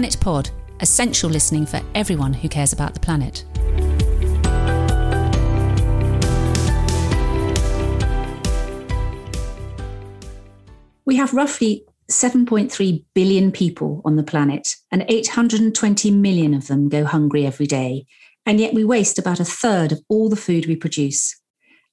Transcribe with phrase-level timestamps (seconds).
[0.00, 3.44] Planet Pod, essential listening for everyone who cares about the planet.
[11.04, 17.04] We have roughly 7.3 billion people on the planet, and 820 million of them go
[17.04, 18.06] hungry every day.
[18.46, 21.38] And yet we waste about a third of all the food we produce.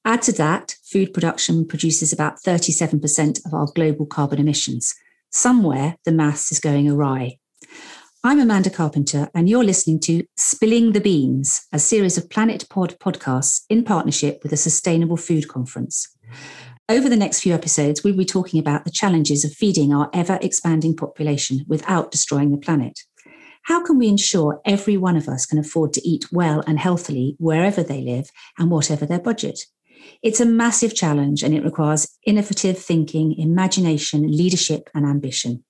[0.05, 4.95] Add to that, food production produces about 37% of our global carbon emissions.
[5.29, 7.39] Somewhere the maths is going awry.
[8.27, 12.99] I'm Amanda Carpenter, and you're listening to Spilling the Beans, a series of Planet Pod
[12.99, 16.13] podcasts in partnership with the Sustainable Food Conference.
[16.89, 20.39] Over the next few episodes, we'll be talking about the challenges of feeding our ever
[20.41, 22.99] expanding population without destroying the planet.
[23.63, 27.37] How can we ensure every one of us can afford to eat well and healthily
[27.39, 29.57] wherever they live and whatever their budget?
[30.21, 35.63] It's a massive challenge and it requires innovative thinking, imagination, leadership, and ambition.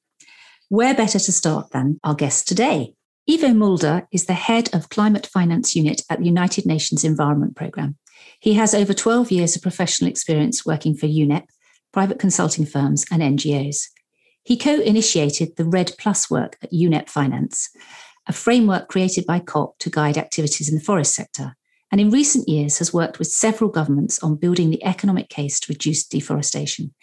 [0.70, 2.94] Where better to start than our guest today?
[3.30, 7.96] Ivo Mulder is the head of Climate Finance Unit at the United Nations Environment Programme.
[8.42, 11.46] He has over 12 years of professional experience working for UNEP,
[11.94, 13.84] private consulting firms, and NGOs.
[14.44, 17.70] He co initiated the REDD Plus work at UNEP Finance,
[18.28, 21.56] a framework created by COP to guide activities in the forest sector
[21.94, 25.72] and in recent years has worked with several governments on building the economic case to
[25.72, 26.94] reduce deforestation.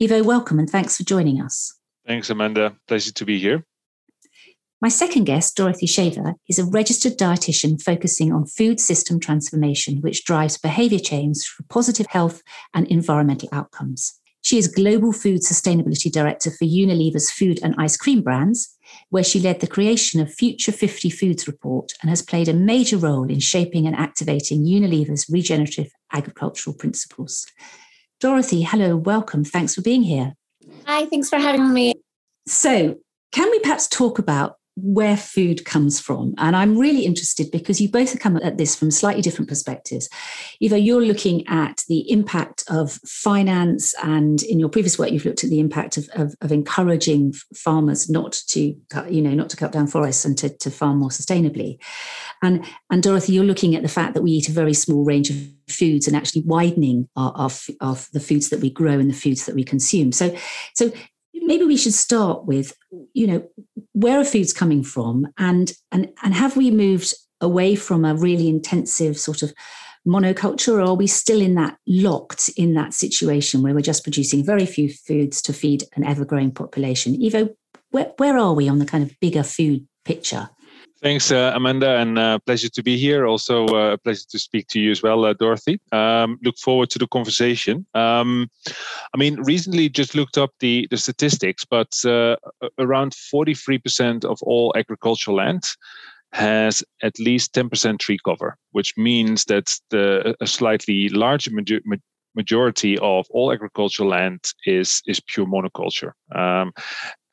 [0.00, 1.79] Ivo, welcome and thanks for joining us.
[2.06, 2.76] Thanks, Amanda.
[2.88, 3.64] Pleasure to be here.
[4.82, 10.24] My second guest, Dorothy Shaver, is a registered dietitian focusing on food system transformation, which
[10.24, 12.42] drives behavior change for positive health
[12.72, 14.18] and environmental outcomes.
[14.42, 18.74] She is Global Food Sustainability Director for Unilever's food and ice cream brands
[19.10, 22.96] where she led the creation of Future 50 Foods Report and has played a major
[22.96, 27.46] role in shaping and activating Unilever's regenerative agricultural principles.
[28.18, 29.44] Dorothy, hello, welcome.
[29.44, 30.36] Thanks for being here.
[30.86, 31.94] Hi, thanks for having me.
[32.46, 32.98] So,
[33.32, 36.34] can we perhaps talk about where food comes from.
[36.38, 40.08] And I'm really interested because you both come at this from slightly different perspectives.
[40.62, 45.44] Ivo, you're looking at the impact of finance, and in your previous work, you've looked
[45.44, 49.56] at the impact of, of, of encouraging farmers not to, cut, you know, not to
[49.56, 51.78] cut down forests and to, to farm more sustainably.
[52.42, 55.30] And, and Dorothy, you're looking at the fact that we eat a very small range
[55.30, 55.36] of
[55.68, 59.46] foods and actually widening our, our, our, the foods that we grow and the foods
[59.46, 60.12] that we consume.
[60.12, 60.36] So,
[60.74, 60.90] so
[61.50, 62.72] maybe we should start with
[63.12, 63.42] you know
[63.92, 65.26] where are foods coming from?
[65.36, 69.52] And and and have we moved away from a really intensive sort of
[70.06, 74.44] monoculture or are we still in that locked in that situation where we're just producing
[74.44, 77.18] very few foods to feed an ever-growing population?
[77.22, 77.50] Ivo
[77.90, 80.48] where, where are we on the kind of bigger food picture
[81.02, 83.26] Thanks, uh, Amanda, and uh, pleasure to be here.
[83.26, 85.80] Also, uh, a pleasure to speak to you as well, uh, Dorothy.
[85.92, 87.86] Um, look forward to the conversation.
[87.94, 88.50] Um,
[89.14, 92.36] I mean, recently just looked up the, the statistics, but uh,
[92.78, 95.64] around 43% of all agricultural land
[96.32, 101.80] has at least 10% tree cover, which means that the, a slightly larger major,
[102.36, 106.72] majority of all agricultural land is is pure monoculture, um,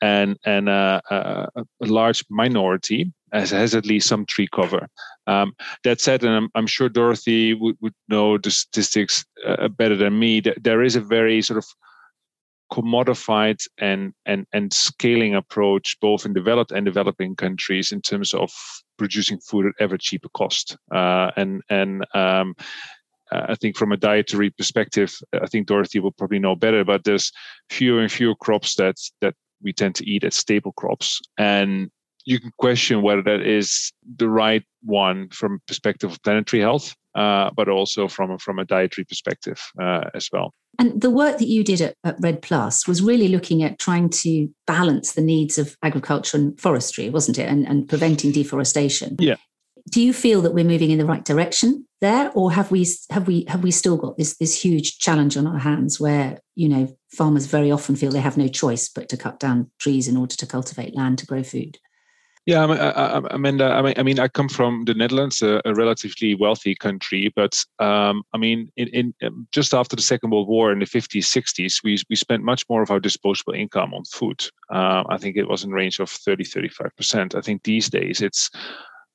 [0.00, 4.88] and and uh, a large minority has, at least some tree cover.
[5.26, 5.52] Um,
[5.84, 10.18] that said, and I'm, I'm sure Dorothy would, would know the statistics uh, better than
[10.18, 10.40] me.
[10.40, 11.66] That there is a very sort of
[12.72, 18.52] commodified and and and scaling approach both in developed and developing countries in terms of
[18.98, 22.54] producing food at ever cheaper cost uh, and and um,
[23.30, 27.30] I think from a dietary perspective, I think Dorothy will probably know better, but there's
[27.68, 31.20] fewer and fewer crops that that we tend to eat as staple crops.
[31.36, 31.90] And
[32.28, 37.50] you can question whether that is the right one from perspective of planetary health, uh,
[37.56, 40.52] but also from a, from a dietary perspective uh, as well.
[40.78, 44.10] And the work that you did at, at REDD Plus was really looking at trying
[44.10, 49.16] to balance the needs of agriculture and forestry, wasn't it, and, and preventing deforestation.
[49.18, 49.36] Yeah
[49.90, 53.26] do you feel that we're moving in the right direction there or have we have
[53.26, 56.94] we have we still got this this huge challenge on our hands where you know
[57.10, 60.36] farmers very often feel they have no choice but to cut down trees in order
[60.36, 61.78] to cultivate land to grow food
[62.48, 62.64] yeah,
[63.30, 63.66] Amanda.
[63.72, 67.62] I mean, I mean, I come from the Netherlands, a, a relatively wealthy country, but
[67.78, 71.24] um, I mean, in, in, um, just after the Second World War in the 50s,
[71.24, 74.42] 60s, we we spent much more of our disposable income on food.
[74.72, 77.34] Uh, I think it was in range of 30, 35 percent.
[77.34, 78.48] I think these days it's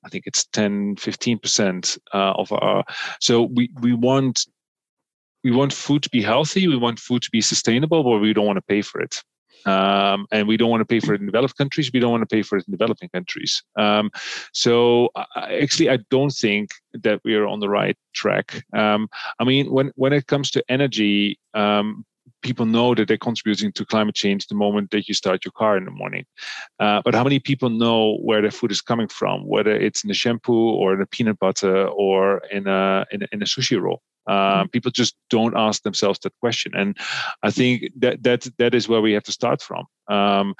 [0.05, 2.83] I think it's 10, 15% uh, of our.
[3.19, 4.45] So we, we want
[5.43, 6.67] we want food to be healthy.
[6.67, 9.23] We want food to be sustainable, but we don't want to pay for it.
[9.65, 11.91] Um, and we don't want to pay for it in developed countries.
[11.93, 13.63] We don't want to pay for it in developing countries.
[13.77, 14.11] Um,
[14.53, 18.63] so actually, I don't think that we are on the right track.
[18.73, 19.07] Um,
[19.39, 22.05] I mean, when when it comes to energy, um,
[22.41, 25.77] people know that they're contributing to climate change the moment that you start your car
[25.77, 26.25] in the morning.
[26.79, 30.09] Uh, but how many people know where their food is coming from, whether it's in
[30.09, 33.81] the shampoo or in the peanut butter or in a in a, in a sushi
[33.81, 34.01] roll?
[34.27, 36.97] Um, people just don't ask themselves that question, and
[37.43, 39.85] I think that that that is where we have to start from.
[40.07, 40.55] Um,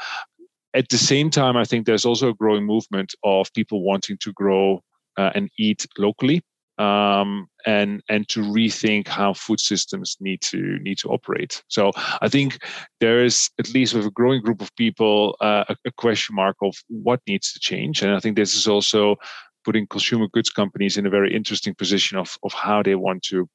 [0.73, 4.33] at the same time, I think there's also a growing movement of people wanting to
[4.33, 4.81] grow
[5.17, 6.41] uh, and eat locally
[6.77, 11.63] um, and and to rethink how food systems need to need to operate.
[11.67, 12.59] So I think
[12.99, 16.57] there is at least with a growing group of people uh, a, a, question mark
[16.63, 19.17] of what needs to change, and I think this is also
[19.63, 23.47] putting consumer goods companies in a very interesting position of of how they want to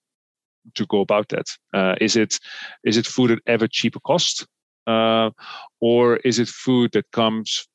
[0.75, 1.47] to go about that.
[1.75, 2.39] Uh, is it
[2.85, 4.47] is it food at ever cheaper cost,
[4.87, 5.31] uh,
[5.81, 7.67] or is it food that comes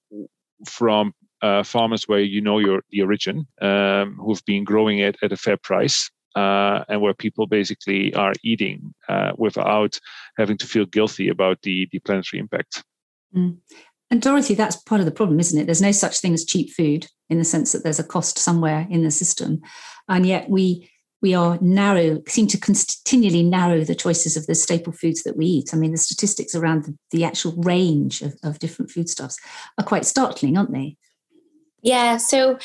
[0.66, 5.32] from uh, farmers where you know your the origin, um, who've been growing it at
[5.32, 10.00] a fair price, uh, and where people basically are eating uh, without
[10.38, 12.84] having to feel guilty about the the planetary impact.
[13.36, 13.58] Mm.
[14.12, 15.66] And Dorothy, that's part of the problem, isn't it?
[15.66, 18.88] There's no such thing as cheap food in the sense that there's a cost somewhere
[18.90, 19.62] in the system,
[20.08, 20.90] and yet we
[21.24, 25.46] we are narrow, seem to continually narrow the choices of the staple foods that we
[25.46, 25.74] eat.
[25.74, 29.40] I mean, the statistics around the, the actual range of, of different foodstuffs
[29.78, 30.98] are quite startling, aren't they?
[31.82, 32.18] Yeah.
[32.18, 32.60] So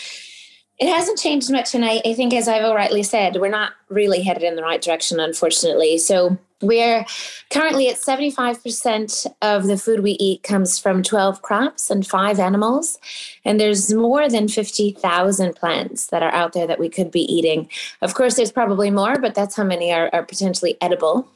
[0.79, 1.75] it hasn't changed much.
[1.75, 4.81] And I, I think, as I've rightly said, we're not really headed in the right
[4.81, 5.99] direction, unfortunately.
[5.99, 7.05] So we're
[7.51, 12.99] currently at 75% of the food we eat comes from 12 crops and five animals.
[13.45, 17.69] And there's more than 50,000 plants that are out there that we could be eating.
[18.03, 21.29] Of course, there's probably more, but that's how many are, are potentially edible.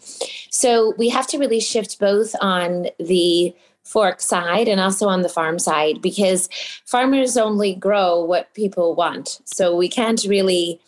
[0.50, 5.28] So we have to really shift both on the fork side and also on the
[5.28, 6.48] farm side because
[6.84, 9.40] farmers only grow what people want.
[9.44, 10.80] So we can't really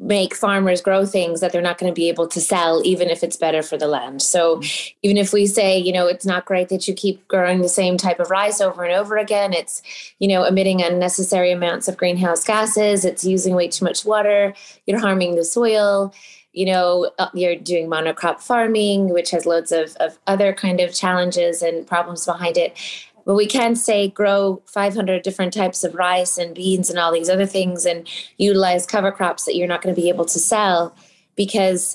[0.00, 3.24] make farmers grow things that they're not going to be able to sell even if
[3.24, 4.22] it's better for the land.
[4.22, 4.96] So mm-hmm.
[5.02, 7.96] even if we say, you know, it's not great that you keep growing the same
[7.96, 9.82] type of rice over and over again, it's,
[10.20, 14.54] you know, emitting unnecessary amounts of greenhouse gases, it's using way too much water,
[14.86, 16.14] you're harming the soil
[16.52, 20.94] you know uh, you're doing monocrop farming which has loads of, of other kind of
[20.94, 22.76] challenges and problems behind it.
[23.24, 27.28] But we can say grow 500 different types of rice and beans and all these
[27.28, 28.08] other things and
[28.38, 30.96] utilize cover crops that you're not going to be able to sell
[31.36, 31.94] because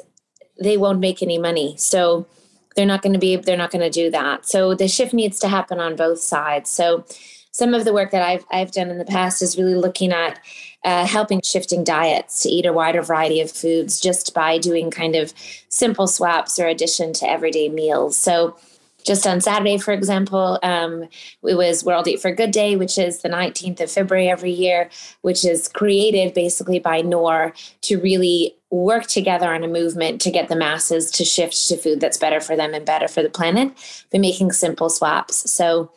[0.62, 1.76] they won't make any money.
[1.78, 2.28] So
[2.76, 4.48] they're not going to be they're not going to do that.
[4.48, 6.70] So the shift needs to happen on both sides.
[6.70, 7.06] So
[7.52, 10.40] some of the work that I've I've done in the past is really looking at
[10.84, 15.16] uh, helping shifting diets to eat a wider variety of foods just by doing kind
[15.16, 15.34] of
[15.70, 18.18] simple swaps or addition to everyday meals.
[18.18, 18.56] So
[19.04, 21.04] just on Saturday, for example, um,
[21.44, 24.90] it was World Eat for Good Day, which is the 19th of February every year,
[25.22, 30.48] which is created basically by Knorr to really work together on a movement to get
[30.48, 33.72] the masses to shift to food that's better for them and better for the planet
[34.12, 35.52] by making simple swaps.
[35.52, 35.92] So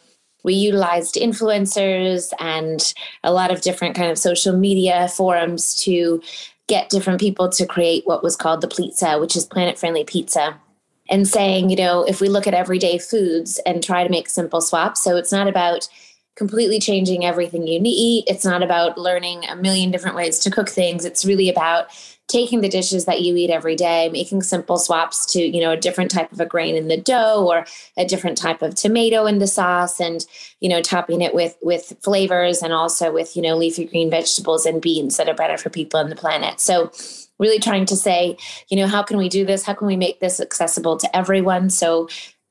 [0.46, 2.94] we utilized influencers and
[3.24, 6.22] a lot of different kind of social media forums to
[6.68, 10.58] get different people to create what was called the pizza, which is planet friendly pizza.
[11.10, 14.60] And saying, you know, if we look at everyday foods and try to make simple
[14.60, 15.88] swaps, so it's not about
[16.36, 18.24] completely changing everything you eat.
[18.28, 21.04] It's not about learning a million different ways to cook things.
[21.04, 21.86] It's really about
[22.28, 25.76] taking the dishes that you eat every day, making simple swaps to, you know, a
[25.76, 27.64] different type of a grain in the dough or
[27.96, 30.26] a different type of tomato in the sauce and,
[30.60, 34.66] you know, topping it with with flavors and also with, you know, leafy green vegetables
[34.66, 36.60] and beans that are better for people on the planet.
[36.60, 36.90] So
[37.38, 38.36] really trying to say,
[38.68, 39.64] you know, how can we do this?
[39.64, 41.70] How can we make this accessible to everyone?
[41.70, 42.08] So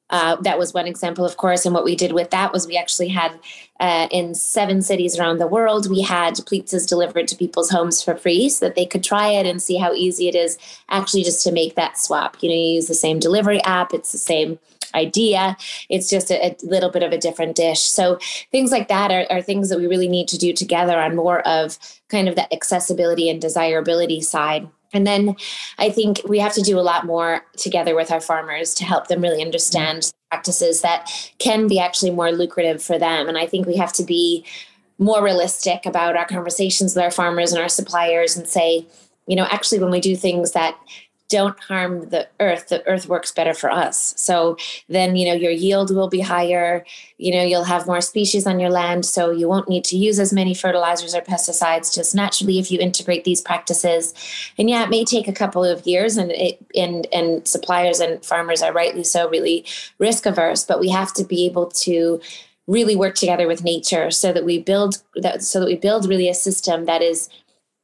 [0.10, 1.66] uh, that was one example, of course.
[1.66, 3.40] And what we did with that was we actually had
[3.80, 8.16] uh, in seven cities around the world, we had pizzas delivered to people's homes for
[8.16, 10.58] free so that they could try it and see how easy it is
[10.90, 12.38] actually just to make that swap.
[12.42, 14.60] You know, you use the same delivery app, it's the same
[14.94, 15.58] idea.
[15.90, 17.82] It's just a, a, little bit of a different dish.
[17.82, 18.18] So
[18.52, 21.46] things like that are, are, things that we really need to do together on more
[21.46, 24.70] of kind of the accessibility and desirability side.
[24.96, 25.36] And then
[25.78, 29.08] I think we have to do a lot more together with our farmers to help
[29.08, 30.30] them really understand mm-hmm.
[30.30, 33.28] practices that can be actually more lucrative for them.
[33.28, 34.46] And I think we have to be
[34.98, 38.88] more realistic about our conversations with our farmers and our suppliers and say,
[39.28, 40.78] you know, actually, when we do things that
[41.36, 44.14] don't harm the earth the earth works better for us.
[44.18, 46.86] So then you know your yield will be higher.
[47.18, 50.18] You know you'll have more species on your land so you won't need to use
[50.20, 54.14] as many fertilizers or pesticides just naturally if you integrate these practices.
[54.58, 58.24] And yeah it may take a couple of years and it and and suppliers and
[58.24, 59.66] farmers are rightly so really
[60.00, 62.22] risk averse but we have to be able to
[62.68, 66.30] really work together with nature so that we build that so that we build really
[66.30, 67.30] a system that is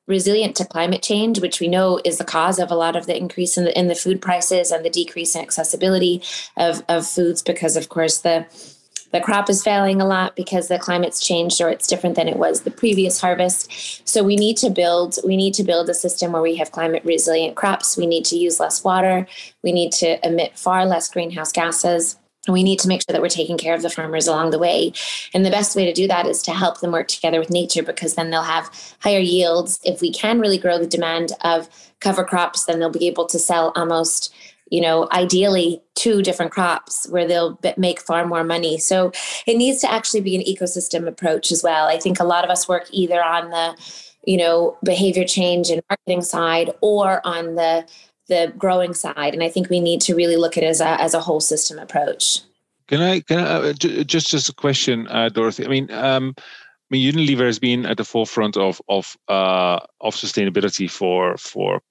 [0.07, 3.17] resilient to climate change, which we know is the cause of a lot of the
[3.17, 6.21] increase in the, in the food prices and the decrease in accessibility
[6.57, 8.45] of, of foods, because of course the
[9.11, 12.37] the crop is failing a lot because the climate's changed or it's different than it
[12.37, 14.07] was the previous harvest.
[14.07, 17.03] So we need to build we need to build a system where we have climate
[17.03, 17.97] resilient crops.
[17.97, 19.27] We need to use less water.
[19.63, 22.17] We need to emit far less greenhouse gases
[22.47, 24.93] we need to make sure that we're taking care of the farmers along the way.
[25.33, 27.83] And the best way to do that is to help them work together with nature
[27.83, 29.79] because then they'll have higher yields.
[29.83, 31.69] If we can really grow the demand of
[31.99, 34.33] cover crops, then they'll be able to sell almost,
[34.71, 38.79] you know, ideally two different crops where they'll make far more money.
[38.79, 39.11] So
[39.45, 41.87] it needs to actually be an ecosystem approach as well.
[41.87, 43.77] I think a lot of us work either on the,
[44.25, 47.85] you know, behavior change and marketing side or on the
[48.31, 49.33] the growing side.
[49.35, 51.41] And I think we need to really look at it as a, as a whole
[51.41, 52.41] system approach.
[52.87, 55.65] Can I, can I, uh, just, just a question, uh, Dorothy?
[55.65, 56.41] I mean, um, I
[56.91, 61.81] mean, Unilever has been at the forefront of of uh, of sustainability for for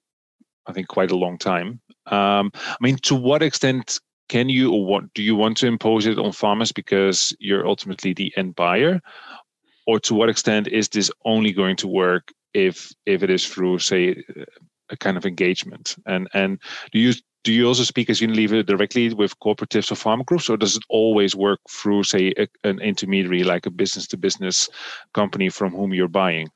[0.67, 1.81] I think quite a long time.
[2.05, 6.05] Um, I mean, to what extent can you or what do you want to impose
[6.05, 9.01] it on farmers because you're ultimately the end buyer,
[9.87, 13.79] or to what extent is this only going to work if if it is through
[13.79, 14.23] say
[14.97, 15.95] kind of engagement?
[16.05, 16.59] And and
[16.91, 20.57] do you do you also speak as Unilever directly with cooperatives or farmer groups, or
[20.57, 24.69] does it always work through, say, a, an intermediary like a business to business
[25.13, 26.49] company from whom you're buying?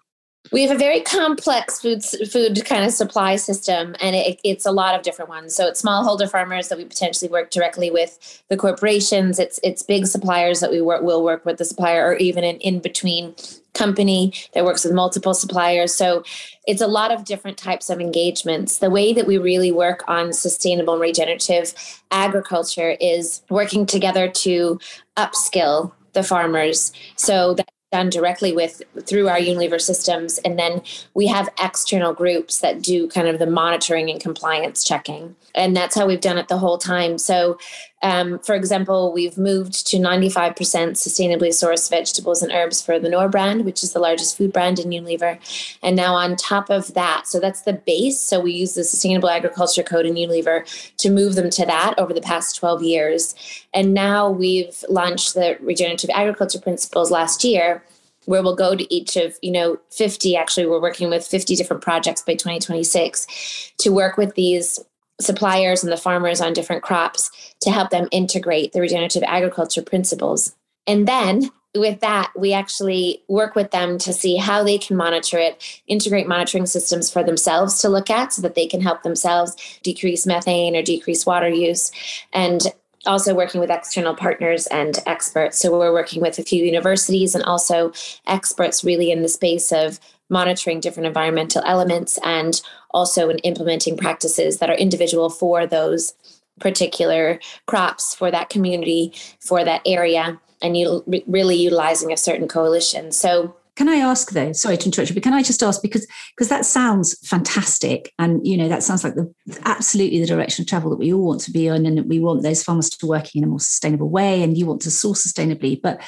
[0.51, 4.71] We have a very complex food food kind of supply system, and it, it's a
[4.71, 5.55] lot of different ones.
[5.55, 9.39] So it's smallholder farmers that we potentially work directly with the corporations.
[9.39, 12.57] It's it's big suppliers that we work will work with the supplier, or even an
[12.57, 13.33] in between
[13.75, 15.93] company that works with multiple suppliers.
[15.93, 16.23] So
[16.67, 18.79] it's a lot of different types of engagements.
[18.79, 21.73] The way that we really work on sustainable and regenerative
[22.11, 24.79] agriculture is working together to
[25.17, 30.37] upskill the farmers so that done directly with through our Unilever systems.
[30.39, 30.81] And then
[31.13, 35.35] we have external groups that do kind of the monitoring and compliance checking.
[35.53, 37.17] And that's how we've done it the whole time.
[37.17, 37.57] So,
[38.01, 43.29] um, for example, we've moved to 95% sustainably sourced vegetables and herbs for the Knorr
[43.29, 45.39] brand, which is the largest food brand in Unilever.
[45.81, 48.19] And now, on top of that, so that's the base.
[48.19, 50.65] So, we use the Sustainable Agriculture Code in Unilever
[50.97, 53.33] to move them to that over the past 12 years.
[53.73, 57.83] And now we've launched the Regenerative Agriculture Principles last year
[58.25, 61.83] where we'll go to each of you know 50 actually we're working with 50 different
[61.83, 64.79] projects by 2026 to work with these
[65.19, 67.31] suppliers and the farmers on different crops
[67.61, 70.55] to help them integrate the regenerative agriculture principles
[70.87, 75.37] and then with that, we actually work with them to see how they can monitor
[75.37, 79.55] it, integrate monitoring systems for themselves to look at so that they can help themselves
[79.83, 81.91] decrease methane or decrease water use.
[82.33, 82.61] And
[83.05, 85.59] also working with external partners and experts.
[85.59, 87.93] So we're working with a few universities and also
[88.25, 94.59] experts really in the space of monitoring different environmental elements and also in implementing practices
[94.59, 96.13] that are individual for those
[96.59, 103.11] particular crops for that community for that area and you really utilizing a certain coalition
[103.11, 104.53] so can I ask though?
[104.53, 108.45] Sorry to interrupt you, but can I just ask because because that sounds fantastic, and
[108.47, 109.33] you know that sounds like the
[109.65, 112.41] absolutely the direction of travel that we all want to be on, and we want
[112.41, 115.79] those farmers to working in a more sustainable way, and you want to source sustainably,
[115.81, 116.01] but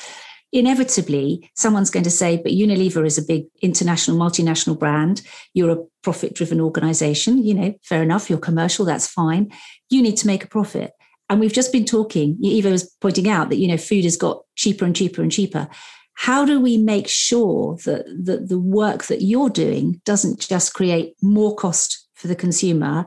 [0.52, 5.22] inevitably someone's going to say, but Unilever is a big international, multinational brand.
[5.54, 7.44] You're a profit driven organization.
[7.44, 8.30] You know, fair enough.
[8.30, 8.86] You're commercial.
[8.86, 9.52] That's fine.
[9.90, 10.92] You need to make a profit.
[11.30, 14.44] And we've just been talking, Ivo was pointing out that, you know, food has got
[14.56, 15.68] cheaper and cheaper and cheaper
[16.20, 21.14] how do we make sure that that the work that you're doing doesn't just create
[21.22, 23.06] more cost for the consumer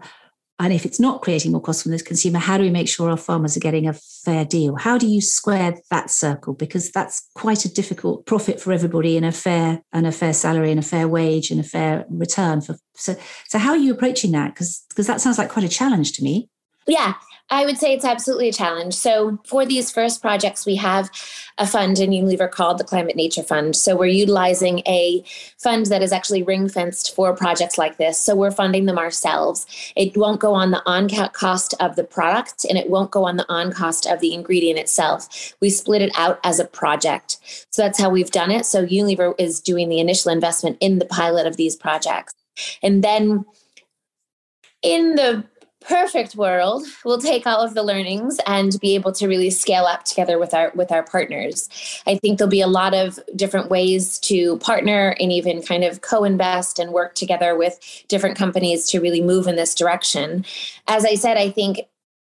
[0.61, 3.11] and if it's not creating more cost for the consumer how do we make sure
[3.11, 4.77] our farmers are getting a fair deal?
[4.77, 6.55] How do you square that circle?
[6.55, 10.71] Because that's quite a difficult profit for everybody and a fair and a fair salary
[10.71, 13.17] and a fair wage and a fair return for so
[13.49, 14.55] so how are you approaching that?
[14.55, 16.49] Because because that sounds like quite a challenge to me.
[16.87, 17.15] Yeah
[17.53, 18.95] I would say it's absolutely a challenge.
[18.95, 21.11] So, for these first projects, we have
[21.59, 23.75] a fund in Unilever called the Climate Nature Fund.
[23.75, 25.25] So, we're utilizing a
[25.59, 28.21] fund that is actually ring fenced for projects like this.
[28.21, 29.67] So, we're funding them ourselves.
[29.97, 33.37] It won't go on the on cost of the product and it won't go on
[33.37, 35.55] the on cost of the ingredient itself.
[35.61, 37.39] We split it out as a project.
[37.71, 38.65] So, that's how we've done it.
[38.65, 42.33] So, Unilever is doing the initial investment in the pilot of these projects.
[42.81, 43.45] And then
[44.83, 45.45] in the
[45.91, 46.85] perfect world.
[47.05, 50.55] We'll take all of the learnings and be able to really scale up together with
[50.55, 51.69] our with our partners.
[52.07, 56.01] I think there'll be a lot of different ways to partner and even kind of
[56.03, 60.45] co-invest and work together with different companies to really move in this direction.
[60.87, 61.81] As i said i think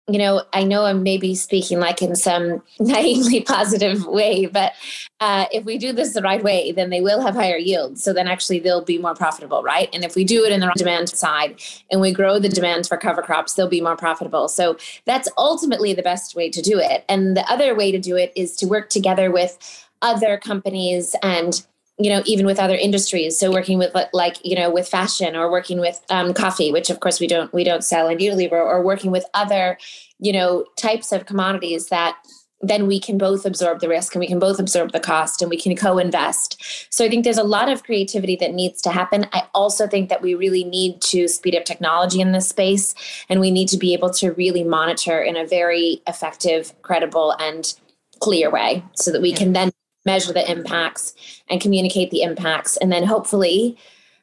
[0.09, 4.73] you know, I know I'm maybe speaking like in some naively positive way, but
[5.21, 8.03] uh, if we do this the right way, then they will have higher yields.
[8.03, 9.91] So then actually they'll be more profitable, right?
[9.93, 11.61] And if we do it in the demand side
[11.91, 14.49] and we grow the demand for cover crops, they'll be more profitable.
[14.49, 17.05] So that's ultimately the best way to do it.
[17.09, 19.59] And the other way to do it is to work together with
[20.01, 21.67] other companies and
[21.99, 23.39] you know even with other industries.
[23.39, 27.01] So working with like you know with fashion or working with um, coffee which of
[27.01, 29.79] course we don't we don't sell in unilever or working with other
[30.19, 32.17] you know types of commodities that
[32.61, 35.49] then we can both absorb the risk and we can both absorb the cost and
[35.49, 36.61] we can co-invest.
[36.93, 39.27] So i think there's a lot of creativity that needs to happen.
[39.33, 42.95] I also think that we really need to speed up technology in this space
[43.29, 47.75] and we need to be able to really monitor in a very effective credible and
[48.21, 49.71] clear way so that we can then
[50.09, 51.15] measure the impacts
[51.51, 52.79] and communicate the impacts.
[52.79, 53.77] And then hopefully,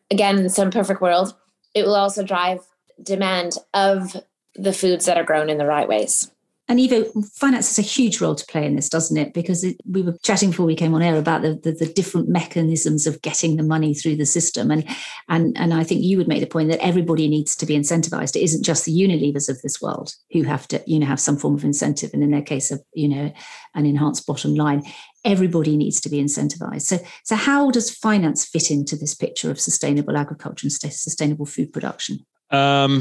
[0.09, 1.35] again, in some perfect world,
[1.75, 2.59] it will also drive
[3.01, 4.17] demand of
[4.55, 6.31] the foods that are grown in the right ways.
[6.67, 7.03] And Ivo,
[7.35, 9.33] finance has a huge role to play in this, doesn't it?
[9.33, 12.27] Because it, we were chatting before we came on air about the, the, the, different
[12.27, 14.71] mechanisms of getting the money through the system.
[14.71, 14.83] And,
[15.29, 18.35] and, and I think you would make the point that everybody needs to be incentivized.
[18.35, 21.37] It isn't just the Unilevers of this world who have to, you know, have some
[21.37, 22.09] form of incentive.
[22.13, 23.31] And in their case of, you know,
[23.75, 24.81] an enhanced bottom line,
[25.23, 26.81] everybody needs to be incentivized.
[26.81, 31.71] So, so how does finance fit into this picture of sustainable agriculture and sustainable food
[31.71, 32.25] production?
[32.55, 32.99] Um,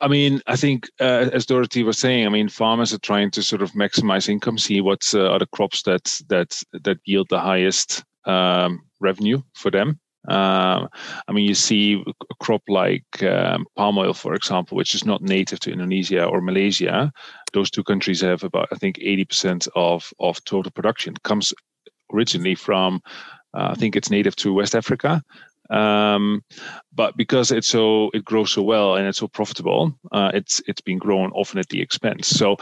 [0.00, 3.42] I mean, I think uh, as Dorothy was saying, I mean, farmers are trying to
[3.42, 7.40] sort of maximize income, see what uh, are the crops that that that yield the
[7.40, 10.00] highest um, revenue for them.
[10.28, 10.88] Um,
[11.26, 15.20] I mean, you see a crop like um, palm oil, for example, which is not
[15.22, 17.12] native to Indonesia or Malaysia.
[17.52, 21.52] Those two countries have about, I think, 80% of, of total production comes
[22.14, 23.00] originally from,
[23.52, 25.22] uh, I think it's native to West Africa.
[25.72, 26.42] Um,
[26.94, 30.82] but because it's so it grows so well and it's so profitable, uh, it's it's
[30.82, 32.28] been grown often at the expense.
[32.28, 32.56] So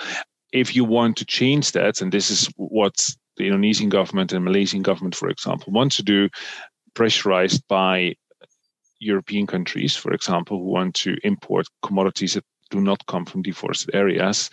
[0.53, 2.95] if you want to change that, and this is what
[3.37, 6.29] the Indonesian government and Malaysian government, for example, want to do,
[6.95, 8.15] pressurized by
[9.01, 13.95] European countries, for example, who want to import commodities that do not come from deforested
[13.95, 14.51] areas.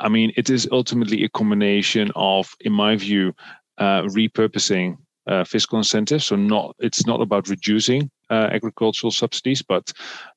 [0.00, 3.34] I mean, it is ultimately a combination of, in my view,
[3.78, 6.26] uh, repurposing uh, fiscal incentives.
[6.26, 9.92] So not it's not about reducing uh, agricultural subsidies, but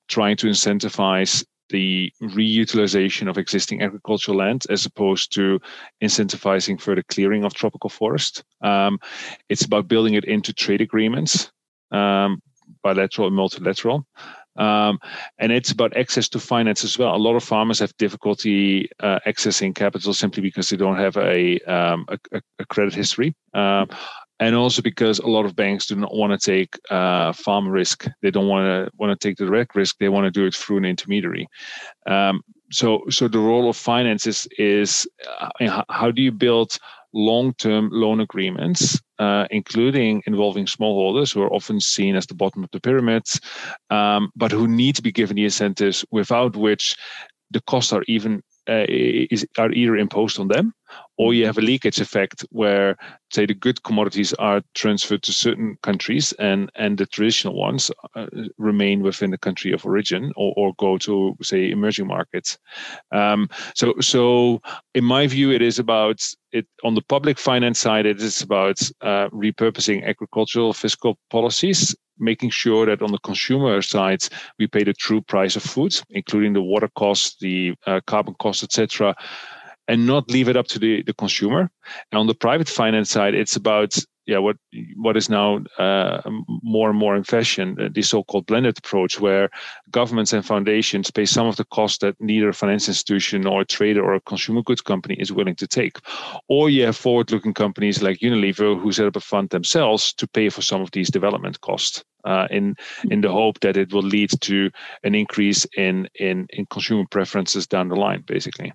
[0.08, 5.60] trying to incentivize the reutilization of existing agricultural land as opposed to
[6.04, 8.44] incentivizing further clearing of tropical forest.
[8.62, 9.00] Um,
[9.50, 11.52] it's about building it into trade agreements,
[11.92, 12.40] um,
[12.84, 14.06] bilateral and multilateral.
[14.58, 15.00] Um,
[15.38, 17.14] and it's about access to finance as well.
[17.14, 21.60] A lot of farmers have difficulty uh, accessing capital simply because they don't have a,
[21.62, 23.36] um, a, a, credit history.
[23.54, 23.90] Um,
[24.40, 28.08] and also because a lot of banks do not want to take uh, farm risk.
[28.22, 29.98] They don't want to want to take the direct risk.
[29.98, 31.48] They want to do it through an intermediary.
[32.08, 35.08] Um, so, so the role of finance is, is
[35.62, 36.78] uh, how do you build
[37.14, 42.70] long-term loan agreements, uh, including involving smallholders who are often seen as the bottom of
[42.72, 43.40] the pyramids,
[43.90, 46.98] um, but who need to be given the incentives without which
[47.52, 50.74] the costs are even uh, is, are either imposed on them
[51.18, 52.98] or you have a leakage effect where
[53.32, 58.28] say the good commodities are transferred to certain countries and and the traditional ones uh,
[58.58, 62.58] remain within the country of origin or, or go to say emerging markets.
[63.12, 64.62] Um, so so
[64.94, 68.82] in my view it is about it on the public finance side it is about
[69.02, 74.22] uh, repurposing agricultural fiscal policies making sure that on the consumer side
[74.60, 78.64] we pay the true price of food including the water cost, the uh, carbon cost,
[78.64, 79.16] etc
[79.88, 81.70] and not leave it up to the, the consumer.
[82.12, 84.58] And on the private finance side, it's about yeah what
[84.96, 86.22] what is now uh,
[86.64, 89.50] more and more in fashion uh, the so-called blended approach where
[89.92, 93.66] governments and foundations pay some of the cost that neither a financial institution or a
[93.66, 95.98] trader or a consumer goods company is willing to take.
[96.48, 100.50] Or you have forward-looking companies like unilever who set up a fund themselves to pay
[100.50, 102.76] for some of these development costs uh, in
[103.12, 104.70] in the hope that it will lead to
[105.04, 108.74] an increase in in in consumer preferences down the line basically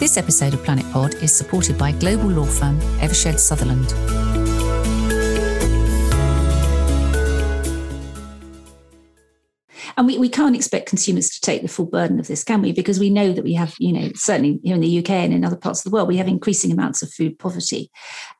[0.00, 3.92] This episode of Planet Pod is supported by global law firm Eversheds Sutherland.
[9.98, 12.72] And we, we can't expect consumers to take the full burden of this, can we?
[12.72, 15.44] Because we know that we have, you know, certainly here in the UK and in
[15.44, 17.90] other parts of the world, we have increasing amounts of food poverty.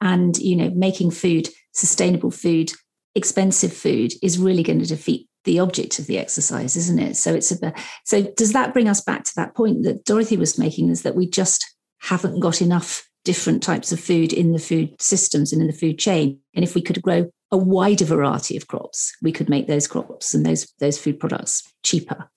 [0.01, 2.73] And, you know, making food, sustainable food,
[3.15, 7.17] expensive food is really going to defeat the object of the exercise, isn't it?
[7.17, 7.73] So it's a
[8.05, 11.17] so does that bring us back to that point that Dorothy was making is that
[11.17, 11.65] we just
[12.01, 15.99] haven't got enough different types of food in the food systems and in the food
[15.99, 16.39] chain.
[16.55, 20.35] And if we could grow a wider variety of crops, we could make those crops
[20.35, 22.31] and those those food products cheaper?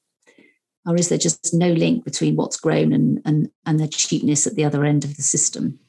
[0.85, 4.55] Or is there just no link between what's grown and and, and the cheapness at
[4.55, 5.79] the other end of the system?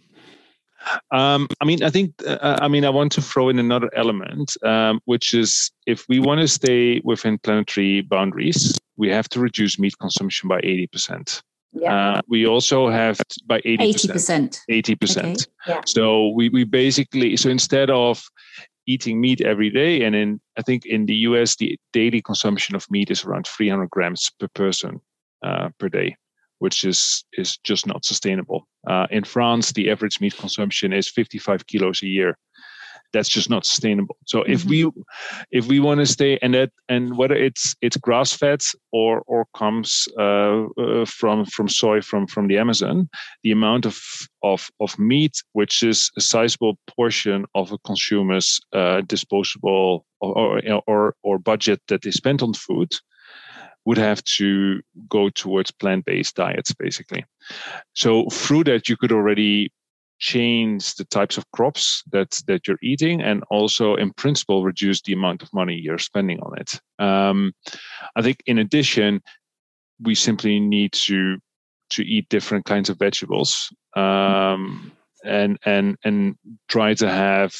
[1.10, 4.56] Um, I mean, I think, uh, I mean, I want to throw in another element,
[4.64, 9.78] um, which is if we want to stay within planetary boundaries, we have to reduce
[9.78, 11.42] meat consumption by 80%.
[11.72, 11.92] Yeah.
[11.92, 14.60] Uh, we also have by 80%.
[14.68, 14.96] 80%.
[14.98, 15.18] 80%.
[15.18, 15.44] Okay.
[15.66, 15.80] Yeah.
[15.86, 18.22] So we, we basically, so instead of
[18.86, 22.88] eating meat every day, and in, I think in the US, the daily consumption of
[22.90, 25.00] meat is around 300 grams per person
[25.42, 26.16] uh, per day
[26.58, 28.66] which is is just not sustainable.
[28.88, 32.38] Uh, in France, the average meat consumption is 55 kilos a year.
[33.12, 34.16] That's just not sustainable.
[34.26, 34.52] So mm-hmm.
[34.52, 34.90] if we
[35.52, 38.62] if we want to stay and that and whether it's it's grass fed
[38.92, 43.08] or or comes uh, uh, from from soy from from the Amazon,
[43.44, 43.98] the amount of
[44.42, 50.82] of of meat, which is a sizable portion of a consumer's uh, disposable or, or
[50.86, 52.90] or or budget that they spend on food,
[53.84, 57.24] would have to go towards plant-based diets basically
[57.94, 59.70] so through that you could already
[60.18, 65.12] change the types of crops that that you're eating and also in principle reduce the
[65.12, 67.52] amount of money you're spending on it um,
[68.16, 69.20] i think in addition
[70.00, 71.38] we simply need to
[71.90, 74.92] to eat different kinds of vegetables um,
[75.24, 76.36] and and and
[76.68, 77.52] try to have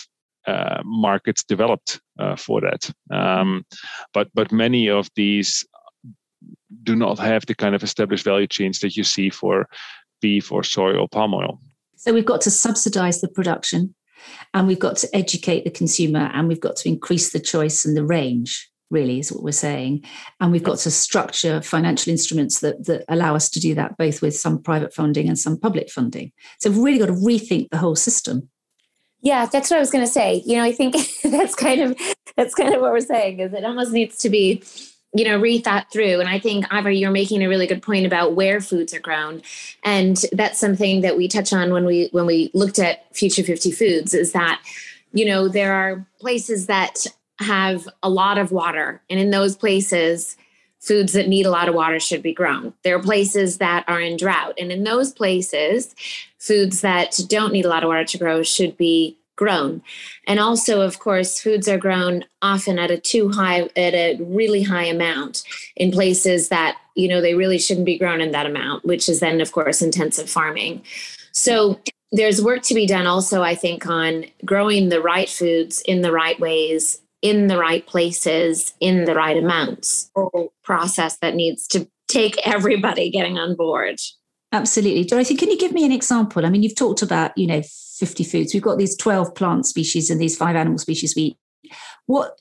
[0.46, 2.90] uh, markets developed uh, for that.
[3.10, 3.64] Um,
[4.12, 5.64] but but many of these
[6.82, 9.68] do not have the kind of established value chains that you see for
[10.20, 11.58] beef or soy or palm oil.
[11.96, 13.94] So we've got to subsidize the production
[14.52, 17.96] and we've got to educate the consumer and we've got to increase the choice and
[17.96, 20.04] the range really is what we're saying.
[20.40, 24.22] And we've got to structure financial instruments that, that allow us to do that both
[24.22, 26.32] with some private funding and some public funding.
[26.60, 28.48] So we've really got to rethink the whole system.
[29.20, 30.42] Yeah that's what i was going to say.
[30.44, 31.98] You know i think that's kind of
[32.36, 34.62] that's kind of what we're saying is it almost needs to be
[35.14, 36.20] you know read that through.
[36.20, 39.42] And i think Ivo you're making a really good point about where foods are grown.
[39.82, 43.70] And that's something that we touch on when we when we looked at future 50
[43.70, 44.60] foods is that
[45.12, 47.06] you know there are places that
[47.40, 49.02] have a lot of water.
[49.08, 50.36] And in those places
[50.80, 52.74] foods that need a lot of water should be grown.
[52.82, 54.54] There are places that are in drought.
[54.58, 55.94] And in those places
[56.38, 59.82] foods that don't need a lot of water to grow should be grown.
[60.26, 64.62] And also, of course, foods are grown often at a too high, at a really
[64.62, 65.42] high amount
[65.76, 69.20] in places that, you know, they really shouldn't be grown in that amount, which is
[69.20, 70.82] then, of course, intensive farming.
[71.32, 71.80] So
[72.12, 76.12] there's work to be done also, I think, on growing the right foods in the
[76.12, 80.10] right ways, in the right places, in the right amounts.
[80.62, 83.98] Process that needs to take everybody getting on board.
[84.52, 85.04] Absolutely.
[85.04, 86.46] Dorothy, can you give me an example?
[86.46, 87.62] I mean, you've talked about, you know,
[87.98, 88.54] 50 foods.
[88.54, 91.38] We've got these 12 plant species and these five animal species we eat.
[92.06, 92.36] What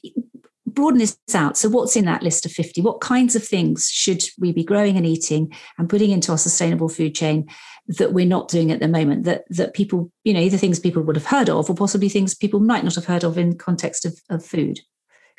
[0.74, 1.58] broaden this out.
[1.58, 2.82] So what's in that list of 50?
[2.82, 6.90] What kinds of things should we be growing and eating and putting into our sustainable
[6.90, 7.48] food chain
[7.88, 11.04] that we're not doing at the moment that that people, you know, either things people
[11.04, 14.06] would have heard of or possibly things people might not have heard of in context
[14.06, 14.80] of, of food?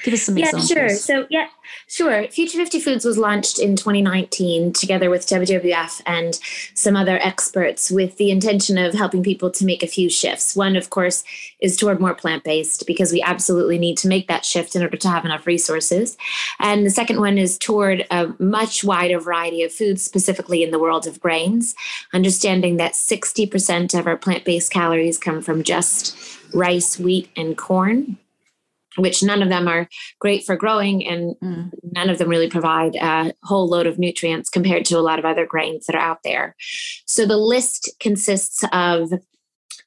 [0.04, 0.68] Give us some yeah, examples.
[0.68, 0.88] sure.
[0.90, 1.48] So, yeah,
[1.88, 2.28] sure.
[2.28, 6.38] Future 50 Foods was launched in 2019 together with WWF and
[6.74, 10.54] some other experts with the intention of helping people to make a few shifts.
[10.54, 11.24] One, of course,
[11.58, 14.98] is toward more plant based because we absolutely need to make that shift in order
[14.98, 16.18] to have enough resources.
[16.58, 20.78] And the second one is toward a much wider variety of foods, specifically in the
[20.78, 21.74] world of grains,
[22.12, 26.14] understanding that 60% of our plant based calories come from just
[26.52, 28.18] rice, wheat, and corn
[28.96, 29.88] which none of them are
[30.20, 31.70] great for growing and mm.
[31.92, 35.24] none of them really provide a whole load of nutrients compared to a lot of
[35.24, 36.54] other grains that are out there.
[37.06, 39.12] So the list consists of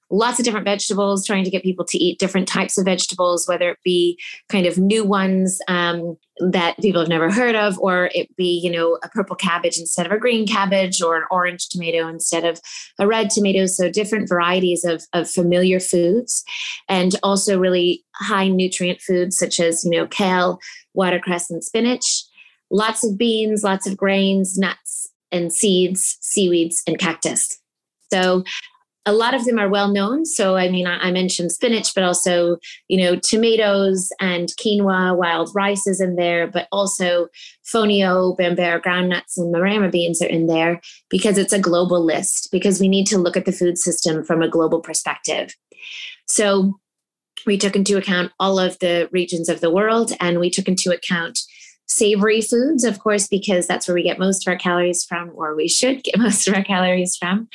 [0.10, 3.72] lots of different vegetables, trying to get people to eat different types of vegetables, whether
[3.72, 4.18] it be
[4.48, 8.72] kind of new ones um, that people have never heard of, or it be, you
[8.72, 12.62] know, a purple cabbage instead of a green cabbage, or an orange tomato instead of
[13.00, 13.66] a red tomato.
[13.66, 16.44] So different varieties of, of familiar foods,
[16.88, 20.60] and also really high nutrient foods such as, you know, kale,
[20.94, 22.24] watercress, and spinach.
[22.70, 27.60] Lots of beans, lots of grains, nuts, and seeds, seaweeds, and cactus.
[28.12, 28.44] So
[29.08, 30.26] a lot of them are well known.
[30.26, 32.58] So, I mean, I, I, mentioned spinach, but also,
[32.90, 37.30] you know, tomatoes and quinoa, wild rice is in there, but also
[37.66, 42.82] fonio, bambara groundnuts, and marama beans are in there because it's a global list, because
[42.82, 45.56] we need to look at the food system from a global perspective.
[46.28, 46.78] So,
[47.46, 50.92] we took into account all of the regions of the world and we took into
[50.92, 51.40] account
[51.88, 55.56] savory foods, of course, because that's where we get most of our calories from, or
[55.56, 57.48] we should get most of our calories from.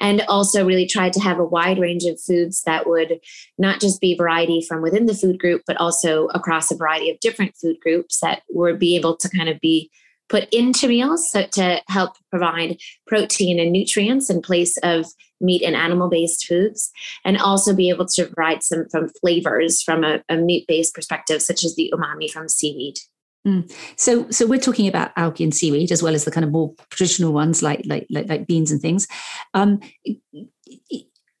[0.00, 3.20] And also, really tried to have a wide range of foods that would
[3.58, 7.20] not just be variety from within the food group, but also across a variety of
[7.20, 9.90] different food groups that would be able to kind of be
[10.28, 15.06] put into meals so to help provide protein and nutrients in place of
[15.40, 16.90] meat and animal based foods
[17.24, 21.42] and also be able to provide some from flavors from a, a meat based perspective
[21.42, 22.98] such as the umami from seaweed
[23.46, 23.72] Mm.
[23.96, 26.74] So, so we're talking about algae and seaweed as well as the kind of more
[26.90, 29.06] traditional ones like like like, like beans and things.
[29.54, 29.80] Um,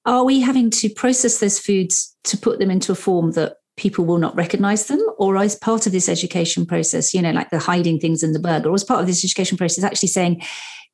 [0.04, 4.04] are we having to process those foods to put them into a form that people
[4.04, 7.58] will not recognize them, or as part of this education process, you know, like the
[7.58, 10.42] hiding things in the burger, or as part of this education process, actually saying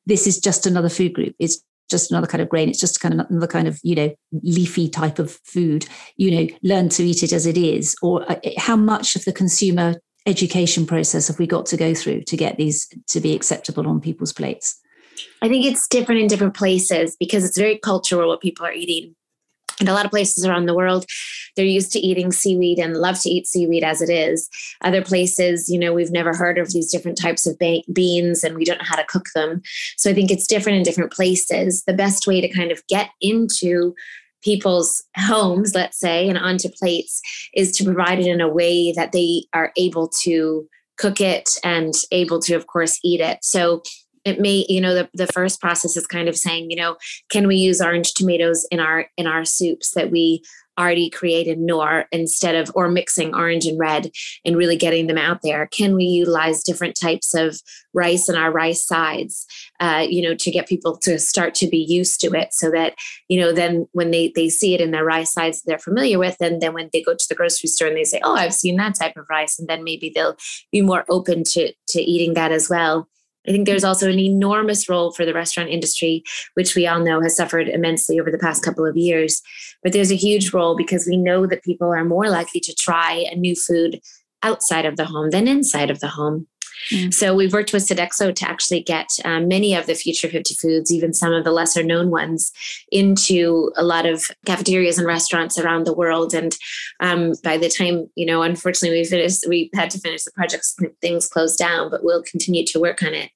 [0.07, 1.35] this is just another food group.
[1.38, 2.70] It's just another kind of grain.
[2.70, 5.87] It's just kind of another kind of you know leafy type of food.
[6.16, 7.94] You know, learn to eat it as it is.
[8.03, 12.22] Or uh, how much of the consumer education process have we got to go through
[12.22, 14.78] to get these to be acceptable on people's plates?
[15.40, 19.14] I think it's different in different places because it's very cultural what people are eating.
[19.80, 21.06] In a lot of places around the world,
[21.56, 24.48] they're used to eating seaweed and love to eat seaweed as it is.
[24.82, 27.58] Other places, you know, we've never heard of these different types of
[27.92, 29.61] beans and we don't know how to cook them.
[29.96, 31.82] So I think it's different in different places.
[31.85, 33.94] The best way to kind of get into
[34.42, 37.20] people's homes, let's say, and onto plates
[37.55, 40.66] is to provide it in a way that they are able to
[40.98, 43.38] cook it and able to, of course, eat it.
[43.42, 43.83] So
[44.24, 46.96] it may, you know, the, the first process is kind of saying, you know,
[47.30, 50.42] can we use orange tomatoes in our in our soups that we
[50.78, 54.11] already created Knorr instead of or mixing orange and red
[54.44, 57.61] and really getting them out there can we utilize different types of
[57.92, 59.46] rice in our rice sides
[59.80, 62.94] uh, you know to get people to start to be used to it so that
[63.28, 66.37] you know then when they they see it in their rice sides they're familiar with
[66.40, 68.76] and then when they go to the grocery store and they say oh i've seen
[68.76, 70.37] that type of rice and then maybe they'll
[70.70, 73.08] be more open to to eating that as well
[73.46, 76.22] I think there's also an enormous role for the restaurant industry,
[76.55, 79.42] which we all know has suffered immensely over the past couple of years.
[79.83, 83.26] But there's a huge role because we know that people are more likely to try
[83.31, 84.00] a new food
[84.42, 86.46] outside of the home than inside of the home.
[86.90, 87.12] Mm.
[87.12, 90.92] So we've worked with Sodexo to actually get um, many of the Future 50 foods,
[90.92, 92.53] even some of the lesser known ones,
[92.90, 96.35] into a lot of cafeterias and restaurants around the world.
[96.35, 96.57] And
[97.01, 100.66] um, by the time, you know, unfortunately we finished, we had to finish the project,
[101.01, 103.31] things closed down, but we'll continue to work on it.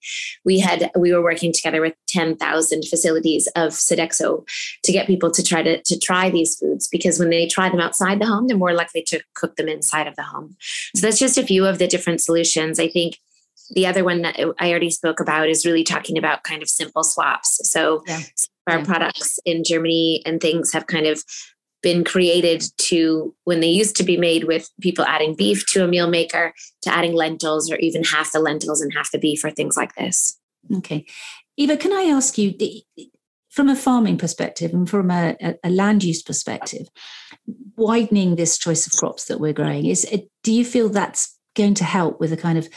[0.44, 4.46] We had, we were working together with 10,000 facilities of Sodexo
[4.82, 7.80] to get people to try to, to try these foods because when they try them
[7.80, 10.56] outside the home, they're more likely to cook them inside of the home.
[10.94, 12.78] So that's just a few of the different solutions.
[12.78, 13.18] I think
[13.70, 17.04] the other one that I already spoke about is really talking about kind of simple
[17.04, 17.60] swaps.
[17.70, 18.20] So yeah.
[18.66, 18.84] our yeah.
[18.84, 21.22] products in Germany and things have kind of
[21.82, 25.88] been created to when they used to be made with people adding beef to a
[25.88, 26.52] meal maker
[26.82, 29.94] to adding lentils or even half the lentils and half the beef or things like
[29.94, 30.38] this.
[30.78, 31.04] Okay.
[31.60, 32.54] Ivo, can I ask you
[33.50, 36.88] from a farming perspective and from a, a, land use perspective,
[37.76, 40.06] widening this choice of crops that we're growing is
[40.42, 42.68] do you feel that's going to help with a kind of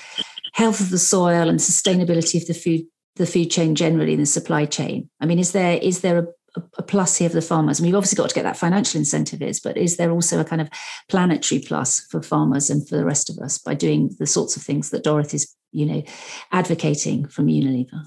[0.59, 2.81] health of the soil and sustainability of the food
[3.15, 6.61] the food chain generally in the supply chain i mean is there is there a,
[6.77, 9.41] a plus here for the farmers and we've obviously got to get that financial incentive
[9.41, 10.69] is but is there also a kind of
[11.07, 14.61] planetary plus for farmers and for the rest of us by doing the sorts of
[14.61, 16.03] things that dorothy's you know
[16.51, 18.03] advocating from unilever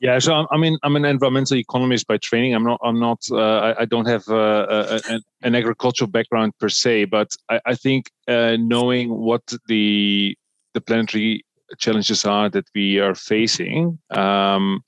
[0.00, 2.52] yeah, so I'm, I mean, I'm an environmental economist by training.
[2.54, 2.78] I'm not.
[2.84, 3.20] I'm not.
[3.30, 7.74] Uh, I, I, don't have uh, a, an agricultural background per se, but I, I
[7.74, 10.36] think uh, knowing what the
[10.74, 11.44] the planetary
[11.78, 14.82] challenges are that we are facing, um,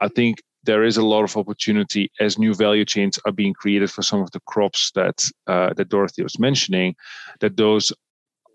[0.00, 3.90] I think there is a lot of opportunity as new value chains are being created
[3.90, 6.94] for some of the crops that uh, that Dorothy was mentioning.
[7.40, 7.92] That those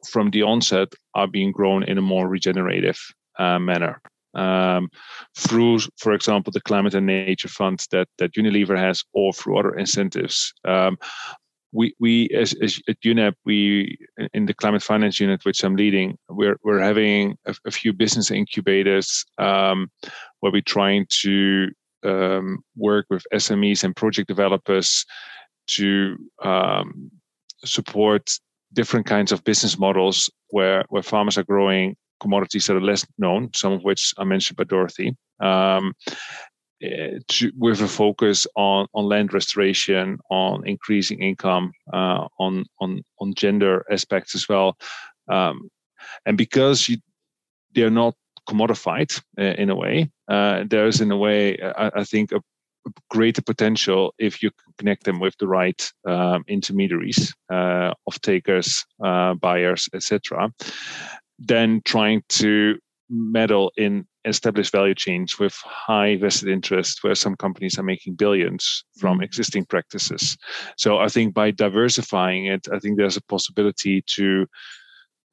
[0.10, 3.00] from the onset are being grown in a more regenerative
[3.40, 4.02] uh, manner.
[4.34, 4.90] Um,
[5.36, 9.76] through, for example, the Climate and Nature Fund that, that Unilever has, or through other
[9.76, 10.54] incentives.
[10.64, 10.98] Um,
[11.72, 13.98] we we as, as at UNEP we
[14.34, 18.32] in the climate finance unit which I'm leading we're we're having a, a few business
[18.32, 19.90] incubators um,
[20.40, 21.70] where we're trying to
[22.04, 25.06] um, work with SMEs and project developers
[25.68, 27.12] to um,
[27.66, 28.32] support
[28.74, 33.50] different kinds of business models where where farmers are growing commodities that are less known,
[33.54, 35.16] some of which are mentioned by Dorothy,
[36.82, 43.34] to, with a focus on, on land restoration, on increasing income, uh, on, on, on
[43.34, 44.78] gender aspects as well.
[45.28, 45.70] Um,
[46.26, 46.98] and because you,
[47.74, 48.16] they're not
[48.48, 52.42] commodified uh, in a way, uh, there's in a way, I, I think, a,
[53.10, 59.34] greater potential if you connect them with the right um, intermediaries, uh, off takers, uh,
[59.34, 60.52] buyers, etc.
[61.40, 62.78] than trying to
[63.10, 68.84] meddle in established value chains with high vested interest where some companies are making billions
[69.00, 69.24] from mm-hmm.
[69.24, 70.38] existing practices
[70.78, 74.46] so i think by diversifying it i think there's a possibility to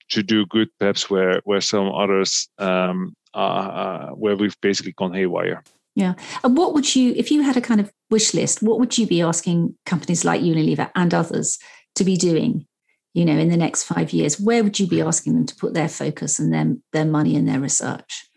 [0.09, 5.63] to do good perhaps where where some others um, uh, where we've basically gone haywire.
[5.97, 6.15] Yeah.
[6.43, 9.07] And what would you, if you had a kind of wish list, what would you
[9.07, 11.59] be asking companies like Unilever and others
[11.95, 12.67] to be doing,
[13.15, 14.39] you know, in the next five years?
[14.39, 17.49] Where would you be asking them to put their focus and their, their money and
[17.49, 18.29] their research?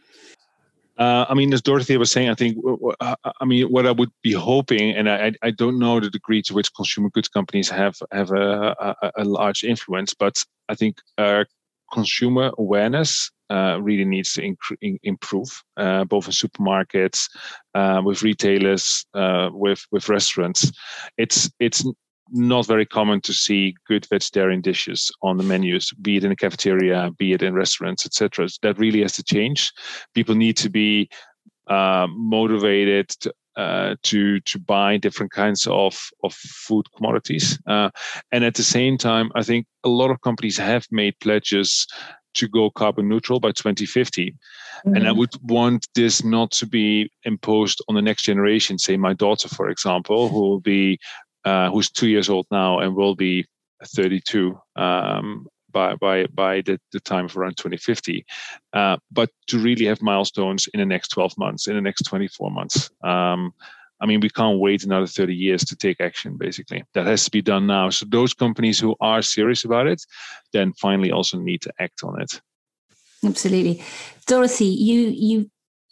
[0.97, 2.57] Uh, I mean, as Dorothy was saying, I think,
[3.01, 6.55] I mean, what I would be hoping, and I, I don't know the degree to
[6.55, 11.43] which consumer goods companies have have a, a, a large influence, but I think uh,
[11.93, 17.29] consumer awareness uh, really needs to inc- improve, uh, both in supermarkets,
[17.75, 20.71] uh, with retailers, uh, with with restaurants.
[21.17, 21.85] It's it's
[22.31, 26.35] not very common to see good vegetarian dishes on the menus, be it in a
[26.35, 28.47] cafeteria, be it in restaurants, etc.
[28.61, 29.71] That really has to change.
[30.13, 31.09] People need to be
[31.67, 37.89] uh, motivated to, uh, to to buy different kinds of of food commodities, uh,
[38.31, 41.87] and at the same time, I think a lot of companies have made pledges
[42.37, 44.31] to go carbon neutral by 2050.
[44.31, 44.95] Mm-hmm.
[44.95, 45.19] And I mm-hmm.
[45.19, 48.77] would want this not to be imposed on the next generation.
[48.77, 50.99] Say my daughter, for example, who will be
[51.47, 53.45] uh, who's two years old now and will be
[53.85, 58.25] 32 um, by by by the, the time of around 2050.
[58.73, 62.51] Uh, but to really have milestones in the next 12 months, in the next 24
[62.51, 62.89] months.
[63.03, 63.53] Um,
[63.99, 66.83] I mean, we can't wait another 30 years to take action, basically.
[66.93, 67.89] That has to be done now.
[67.89, 70.03] So, those companies who are serious about it
[70.53, 72.41] then finally also need to act on it.
[73.25, 73.81] Absolutely.
[74.27, 75.49] Dorothy, you, you,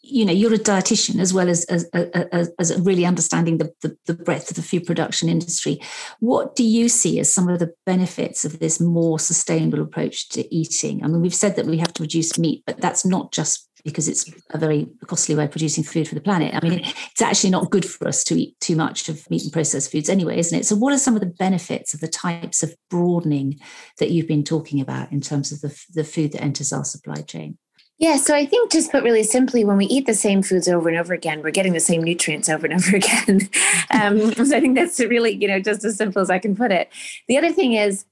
[0.08, 3.98] you know, you're a dietitian as well as, as, as, as really understanding the, the,
[4.06, 5.82] the breadth of the food production industry.
[6.20, 10.56] What do you see as some of the benefits of this more sustainable approach to
[10.56, 11.04] eating?
[11.04, 14.08] I mean, we've said that we have to reduce meat, but that's not just because
[14.08, 16.56] it's a very costly way of producing food for the planet.
[16.56, 19.54] I mean, it's actually not good for us to eat too much of meat and
[19.54, 20.66] processed foods anyway, isn't it?
[20.66, 23.60] So, what are some of the benefits of the types of broadening
[24.00, 27.22] that you've been talking about in terms of the, the food that enters our supply
[27.22, 27.58] chain?
[27.98, 30.90] Yeah, so I think just put really simply, when we eat the same foods over
[30.90, 33.50] and over again, we're getting the same nutrients over and over again.
[33.92, 36.72] um, so I think that's really, you know, just as simple as I can put
[36.72, 36.90] it.
[37.28, 38.06] The other thing is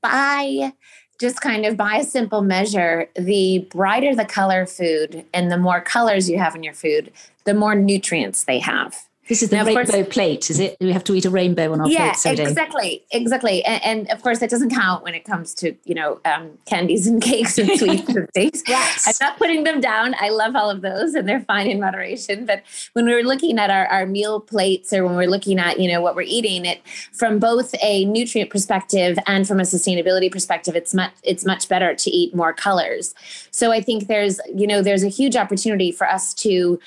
[0.00, 0.72] by
[1.20, 5.80] just kind of by a simple measure, the brighter the color food and the more
[5.80, 7.12] colors you have in your food,
[7.44, 9.06] the more nutrients they have.
[9.28, 10.76] This is the now, rainbow course, plate, is it?
[10.80, 12.38] We have to eat a rainbow on our yeah, plate.
[12.38, 13.64] Yeah, exactly, exactly.
[13.64, 17.08] And, and, of course, that doesn't count when it comes to you know um, candies
[17.08, 18.62] and cakes and sweets and things.
[18.68, 19.06] Yes.
[19.06, 20.14] I'm not putting them down.
[20.20, 22.46] I love all of those, and they're fine in moderation.
[22.46, 22.62] But
[22.92, 26.00] when we're looking at our, our meal plates, or when we're looking at you know
[26.00, 26.80] what we're eating, it
[27.12, 31.94] from both a nutrient perspective and from a sustainability perspective, it's much it's much better
[31.96, 33.12] to eat more colors.
[33.50, 36.78] So I think there's you know there's a huge opportunity for us to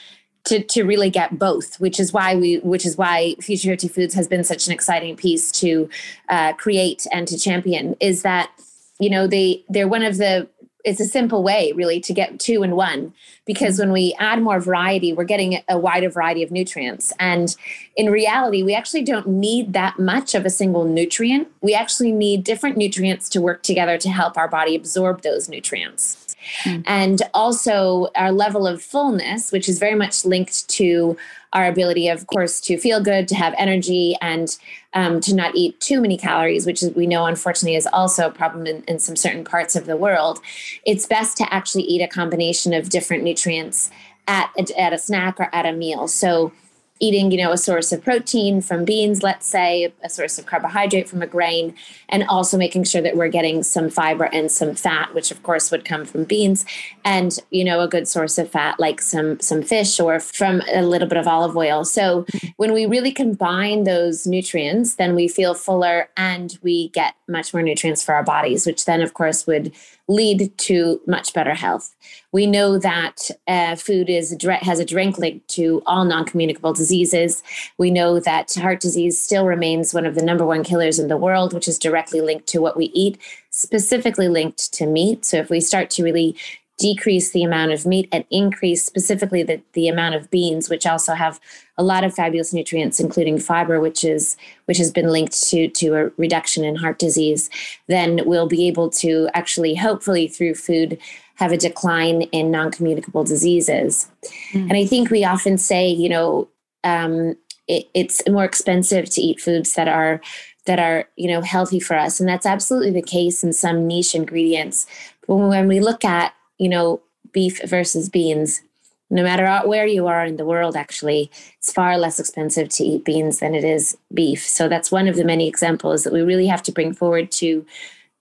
[0.46, 4.14] to to really get both, which is why we which is why Future 50 Foods
[4.14, 5.90] has been such an exciting piece to
[6.30, 7.96] uh, create and to champion.
[8.00, 8.52] Is that
[9.00, 10.48] you know they they're one of the
[10.86, 13.14] it's a simple way really to get two in one
[13.46, 17.56] because when we add more variety we're getting a wider variety of nutrients and
[17.98, 22.44] in reality we actually don't need that much of a single nutrient we actually need
[22.44, 26.29] different nutrients to work together to help our body absorb those nutrients
[26.64, 26.84] mm.
[26.86, 31.18] and also our level of fullness, which is very much linked to
[31.54, 34.58] our ability, of course, to feel good, to have energy, and
[34.94, 38.68] um, to not eat too many calories, which we know unfortunately is also a problem
[38.68, 40.40] in, in some certain parts of the world.
[40.86, 43.90] It's best to actually eat a combination of different nutrients
[44.28, 46.08] at a, at a snack or at a meal.
[46.08, 46.52] So
[47.00, 51.08] eating, you know, a source of protein from beans, let's say, a source of carbohydrate
[51.08, 51.74] from a grain,
[52.10, 55.72] and also making sure that we're getting some fiber and some fat, which of course
[55.72, 56.66] would come from beans,
[57.06, 60.82] and you know, a good source of fat like some some fish or from a
[60.82, 61.86] little bit of olive oil.
[61.86, 62.26] So
[62.58, 67.64] when we really combine those nutrients, then we feel fuller and we get much more
[67.64, 69.72] nutrients for our bodies, which then of course would
[70.10, 71.96] lead to much better health.
[72.32, 77.44] We know that uh, food is a has a direct link to all non-communicable diseases.
[77.78, 81.18] We know that heart disease still remains one of the number one killers in the
[81.18, 83.20] world, which is directly linked to what we eat,
[83.52, 85.26] specifically linked to meat.
[85.26, 86.36] So if we start to really
[86.80, 91.14] decrease the amount of meat and increase specifically the, the amount of beans which also
[91.14, 91.40] have
[91.78, 95.96] a lot of fabulous nutrients including fiber which is which has been linked to to
[95.96, 97.50] a reduction in heart disease
[97.88, 100.98] then we'll be able to actually hopefully through food
[101.36, 104.10] have a decline in non-communicable diseases
[104.54, 104.62] mm.
[104.62, 106.48] and i think we often say you know
[106.86, 107.36] um,
[107.68, 110.22] it, it's more expensive to eat foods that are
[110.66, 114.16] that are you know healthy for us and that's absolutely the case in some niche
[114.16, 114.88] ingredients
[115.30, 117.02] when, when we look at, you know,
[117.32, 118.62] beef versus beans,
[119.10, 123.04] no matter where you are in the world, actually, it's far less expensive to eat
[123.04, 124.46] beans than it is beef.
[124.46, 127.66] So that's one of the many examples that we really have to bring forward to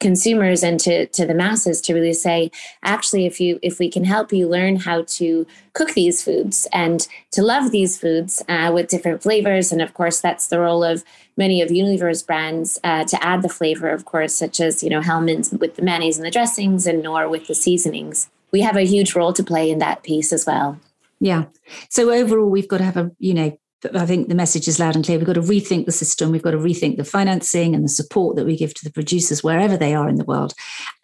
[0.01, 2.51] consumers and to, to the masses to really say
[2.83, 7.09] actually if you if we can help you learn how to cook these foods and
[7.33, 11.03] to love these foods uh, with different flavors and of course that's the role of
[11.37, 15.01] many of unilever's brands uh, to add the flavor of course such as you know
[15.01, 18.29] hellmann's with the mayonnaise and the dressings and Knorr with the seasonings.
[18.51, 20.79] We have a huge role to play in that piece as well.
[21.21, 21.45] Yeah.
[21.89, 23.59] So overall we've got to have a you know
[23.95, 25.19] I think the message is loud and clear.
[25.19, 26.33] We've got to rethink the system.
[26.33, 29.45] We've got to rethink the financing and the support that we give to the producers
[29.45, 30.53] wherever they are in the world,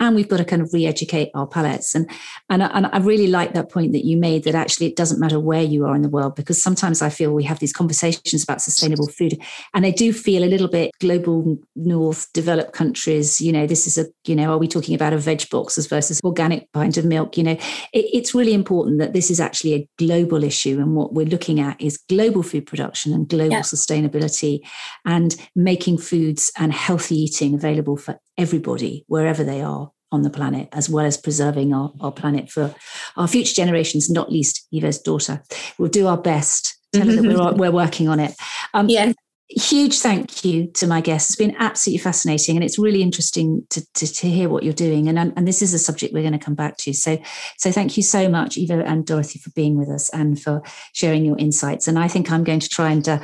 [0.00, 1.94] and we've got to kind of re-educate our palates.
[1.94, 2.10] And
[2.50, 5.38] and and I really like that point that you made that actually it doesn't matter
[5.38, 8.60] where you are in the world because sometimes I feel we have these conversations about
[8.60, 9.40] sustainable food,
[9.72, 13.40] and they do feel a little bit global north, developed countries.
[13.40, 16.20] You know, this is a you know, are we talking about a veg boxes versus
[16.24, 17.36] organic pint of milk?
[17.36, 17.52] You know,
[17.92, 21.60] it, it's really important that this is actually a global issue, and what we're looking
[21.60, 23.60] at is global food production and global yeah.
[23.60, 24.60] sustainability
[25.04, 30.68] and making foods and healthy eating available for everybody wherever they are on the planet,
[30.72, 32.74] as well as preserving our, our planet for
[33.16, 35.42] our future generations, not least Ivo's daughter.
[35.78, 36.78] We'll do our best.
[36.92, 38.34] Tell her that we're, we're working on it.
[38.72, 39.12] Um, yeah
[39.48, 41.30] huge thank you to my guests.
[41.30, 45.08] It's been absolutely fascinating, and it's really interesting to, to, to hear what you're doing.
[45.08, 46.92] And and this is a subject we're going to come back to.
[46.92, 47.18] So
[47.58, 51.24] so thank you so much, Ivo and Dorothy, for being with us and for sharing
[51.24, 51.88] your insights.
[51.88, 53.20] And I think I'm going to try and uh,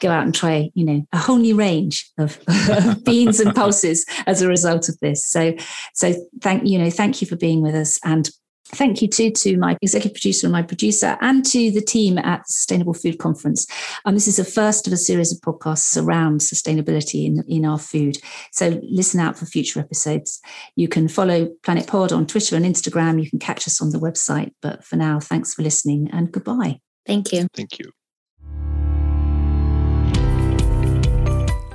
[0.00, 2.38] go out and try you know a whole new range of
[3.04, 5.28] beans and pulses as a result of this.
[5.28, 5.54] So
[5.94, 8.30] so thank you know thank you for being with us and
[8.68, 12.48] Thank you too to my executive producer and my producer, and to the team at
[12.48, 13.66] Sustainable Food Conference.
[14.04, 17.78] Um, this is the first of a series of podcasts around sustainability in, in our
[17.78, 18.16] food.
[18.52, 20.40] So listen out for future episodes.
[20.76, 23.22] You can follow Planet Pod on Twitter and Instagram.
[23.22, 24.52] You can catch us on the website.
[24.62, 26.80] But for now, thanks for listening and goodbye.
[27.06, 27.46] Thank you.
[27.54, 27.90] Thank you.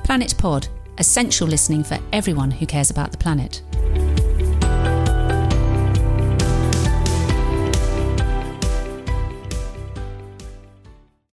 [0.03, 0.67] Planet Pod,
[0.97, 3.61] essential listening for everyone who cares about the planet.